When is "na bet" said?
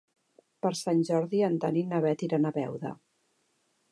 1.91-2.25